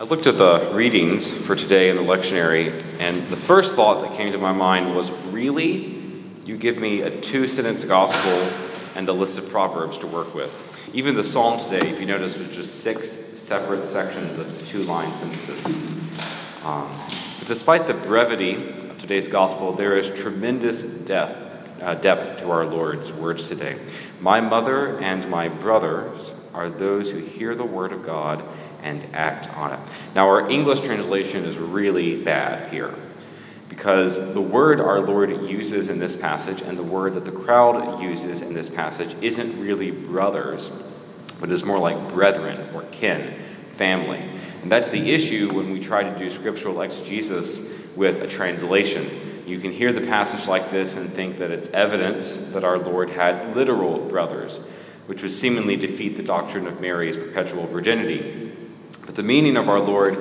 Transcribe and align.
I 0.00 0.04
looked 0.04 0.26
at 0.26 0.38
the 0.38 0.70
readings 0.72 1.30
for 1.30 1.54
today 1.54 1.90
in 1.90 1.96
the 1.96 2.02
lectionary, 2.02 2.72
and 3.00 3.22
the 3.28 3.36
first 3.36 3.74
thought 3.74 4.00
that 4.00 4.16
came 4.16 4.32
to 4.32 4.38
my 4.38 4.50
mind 4.50 4.96
was 4.96 5.10
really? 5.26 6.02
You 6.46 6.56
give 6.56 6.78
me 6.78 7.02
a 7.02 7.20
two 7.20 7.48
sentence 7.48 7.84
gospel 7.84 8.32
and 8.96 9.06
a 9.10 9.12
list 9.12 9.36
of 9.36 9.50
proverbs 9.50 9.98
to 9.98 10.06
work 10.06 10.34
with. 10.34 10.50
Even 10.94 11.16
the 11.16 11.22
psalm 11.22 11.62
today, 11.62 11.86
if 11.86 12.00
you 12.00 12.06
notice, 12.06 12.38
was 12.38 12.48
just 12.48 12.80
six 12.80 13.10
separate 13.10 13.86
sections 13.86 14.38
of 14.38 14.66
two 14.66 14.84
line 14.84 15.14
sentences. 15.14 15.66
Um, 16.64 16.90
but 17.38 17.48
despite 17.48 17.86
the 17.86 17.92
brevity 17.92 18.54
of 18.54 18.98
today's 18.98 19.28
gospel, 19.28 19.72
there 19.72 19.98
is 19.98 20.08
tremendous 20.18 20.98
depth, 21.02 21.82
uh, 21.82 21.96
depth 21.96 22.38
to 22.38 22.50
our 22.50 22.64
Lord's 22.64 23.12
words 23.12 23.46
today. 23.48 23.78
My 24.18 24.40
mother 24.40 24.98
and 25.00 25.28
my 25.28 25.48
brothers 25.48 26.32
are 26.54 26.68
those 26.68 27.10
who 27.10 27.18
hear 27.18 27.54
the 27.54 27.64
word 27.64 27.92
of 27.92 28.04
God 28.04 28.44
and 28.82 29.04
act 29.14 29.48
on 29.56 29.72
it. 29.72 29.80
Now, 30.14 30.28
our 30.28 30.50
English 30.50 30.80
translation 30.80 31.44
is 31.44 31.56
really 31.56 32.22
bad 32.22 32.72
here 32.72 32.94
because 33.68 34.34
the 34.34 34.40
word 34.40 34.80
our 34.80 35.00
Lord 35.00 35.30
uses 35.48 35.90
in 35.90 35.98
this 35.98 36.20
passage 36.20 36.60
and 36.60 36.76
the 36.76 36.82
word 36.82 37.14
that 37.14 37.24
the 37.24 37.32
crowd 37.32 38.02
uses 38.02 38.42
in 38.42 38.52
this 38.52 38.68
passage 38.68 39.14
isn't 39.22 39.60
really 39.60 39.90
brothers, 39.90 40.70
but 41.40 41.50
is 41.50 41.64
more 41.64 41.78
like 41.78 42.12
brethren 42.12 42.74
or 42.74 42.82
kin, 42.90 43.38
family. 43.74 44.28
And 44.62 44.70
that's 44.70 44.90
the 44.90 45.10
issue 45.10 45.54
when 45.54 45.70
we 45.70 45.80
try 45.80 46.02
to 46.02 46.18
do 46.18 46.28
scriptural 46.30 46.82
exegesis 46.82 47.94
with 47.96 48.22
a 48.22 48.26
translation. 48.26 49.08
You 49.46 49.58
can 49.60 49.72
hear 49.72 49.92
the 49.92 50.02
passage 50.02 50.46
like 50.46 50.70
this 50.70 50.96
and 50.96 51.08
think 51.08 51.38
that 51.38 51.50
it's 51.50 51.70
evidence 51.70 52.52
that 52.52 52.64
our 52.64 52.78
Lord 52.78 53.08
had 53.08 53.56
literal 53.56 53.98
brothers, 54.08 54.60
which 55.06 55.22
would 55.22 55.32
seemingly 55.32 55.76
defeat 55.76 56.16
the 56.16 56.22
doctrine 56.22 56.66
of 56.66 56.80
Mary's 56.80 57.16
perpetual 57.16 57.66
virginity. 57.66 58.52
But 59.06 59.16
the 59.16 59.22
meaning 59.22 59.56
of 59.56 59.68
our 59.68 59.80
Lord 59.80 60.18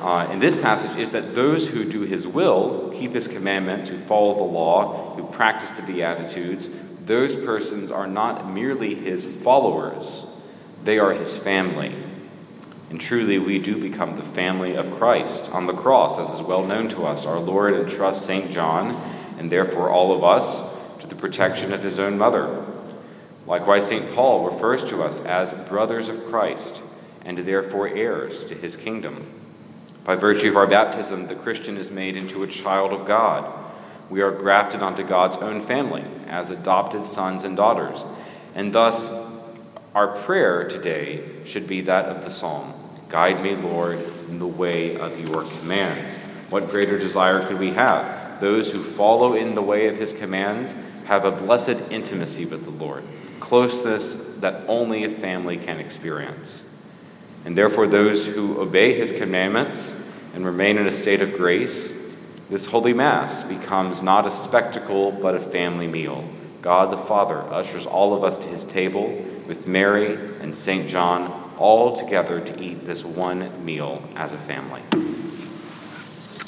uh, 0.00 0.28
in 0.32 0.40
this 0.40 0.60
passage 0.60 0.98
is 0.98 1.12
that 1.12 1.34
those 1.34 1.68
who 1.68 1.84
do 1.84 2.00
his 2.00 2.26
will, 2.26 2.90
keep 2.92 3.12
his 3.12 3.28
commandments, 3.28 3.88
who 3.88 3.98
follow 4.00 4.34
the 4.34 4.42
law, 4.42 5.14
who 5.14 5.24
practice 5.26 5.70
the 5.70 5.82
Beatitudes, 5.82 6.68
those 7.04 7.36
persons 7.44 7.90
are 7.90 8.08
not 8.08 8.50
merely 8.52 8.96
his 8.96 9.24
followers, 9.24 10.26
they 10.82 10.98
are 10.98 11.12
his 11.12 11.36
family. 11.36 11.94
And 12.90 13.00
truly, 13.00 13.38
we 13.38 13.58
do 13.58 13.80
become 13.80 14.16
the 14.16 14.24
family 14.34 14.74
of 14.74 14.90
Christ 14.98 15.50
on 15.52 15.66
the 15.66 15.72
cross, 15.72 16.18
as 16.18 16.40
is 16.40 16.46
well 16.46 16.64
known 16.64 16.88
to 16.90 17.06
us. 17.06 17.24
Our 17.24 17.38
Lord 17.38 17.74
entrusts 17.74 18.26
St. 18.26 18.50
John, 18.50 18.94
and 19.38 19.50
therefore 19.50 19.90
all 19.90 20.14
of 20.14 20.22
us, 20.24 20.78
to 20.98 21.06
the 21.06 21.14
protection 21.14 21.72
of 21.72 21.82
his 21.82 21.98
own 21.98 22.18
mother. 22.18 22.61
Likewise, 23.46 23.88
St. 23.88 24.14
Paul 24.14 24.50
refers 24.50 24.84
to 24.84 25.02
us 25.02 25.24
as 25.24 25.52
brothers 25.68 26.08
of 26.08 26.26
Christ 26.26 26.80
and 27.24 27.38
therefore 27.38 27.88
heirs 27.88 28.44
to 28.46 28.54
his 28.54 28.76
kingdom. 28.76 29.26
By 30.04 30.16
virtue 30.16 30.48
of 30.48 30.56
our 30.56 30.66
baptism, 30.66 31.26
the 31.26 31.34
Christian 31.34 31.76
is 31.76 31.90
made 31.90 32.16
into 32.16 32.42
a 32.42 32.48
child 32.48 32.92
of 32.92 33.06
God. 33.06 33.52
We 34.10 34.20
are 34.20 34.32
grafted 34.32 34.82
onto 34.82 35.04
God's 35.04 35.36
own 35.38 35.64
family 35.66 36.04
as 36.26 36.50
adopted 36.50 37.06
sons 37.06 37.44
and 37.44 37.56
daughters. 37.56 38.04
And 38.54 38.72
thus, 38.72 39.30
our 39.94 40.18
prayer 40.22 40.68
today 40.68 41.24
should 41.44 41.66
be 41.66 41.82
that 41.82 42.06
of 42.06 42.24
the 42.24 42.30
psalm 42.30 42.74
Guide 43.08 43.42
me, 43.42 43.54
Lord, 43.54 43.98
in 44.30 44.38
the 44.38 44.46
way 44.46 44.96
of 44.96 45.20
your 45.20 45.44
commands. 45.44 46.16
What 46.48 46.68
greater 46.68 46.98
desire 46.98 47.46
could 47.46 47.58
we 47.58 47.70
have? 47.72 48.31
Those 48.42 48.72
who 48.72 48.82
follow 48.82 49.34
in 49.34 49.54
the 49.54 49.62
way 49.62 49.86
of 49.86 49.96
his 49.96 50.12
commands 50.12 50.74
have 51.04 51.24
a 51.24 51.30
blessed 51.30 51.92
intimacy 51.92 52.44
with 52.44 52.64
the 52.64 52.72
Lord, 52.72 53.04
closeness 53.38 54.34
that 54.38 54.64
only 54.66 55.04
a 55.04 55.10
family 55.10 55.56
can 55.56 55.78
experience. 55.78 56.60
And 57.44 57.56
therefore, 57.56 57.86
those 57.86 58.26
who 58.26 58.60
obey 58.60 58.98
his 58.98 59.12
commandments 59.12 59.94
and 60.34 60.44
remain 60.44 60.76
in 60.76 60.88
a 60.88 60.92
state 60.92 61.20
of 61.20 61.34
grace, 61.34 62.16
this 62.50 62.66
Holy 62.66 62.92
Mass 62.92 63.44
becomes 63.44 64.02
not 64.02 64.26
a 64.26 64.32
spectacle, 64.32 65.12
but 65.12 65.36
a 65.36 65.40
family 65.40 65.86
meal. 65.86 66.28
God 66.62 66.90
the 66.90 66.96
Father 66.96 67.38
ushers 67.54 67.86
all 67.86 68.12
of 68.12 68.24
us 68.24 68.38
to 68.38 68.48
his 68.48 68.64
table 68.64 69.24
with 69.46 69.68
Mary 69.68 70.14
and 70.40 70.58
St. 70.58 70.88
John 70.88 71.54
all 71.58 71.96
together 71.96 72.40
to 72.40 72.60
eat 72.60 72.86
this 72.86 73.04
one 73.04 73.64
meal 73.64 74.02
as 74.16 74.32
a 74.32 74.38
family. 74.38 74.82